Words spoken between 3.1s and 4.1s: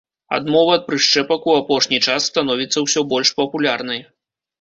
больш папулярнай.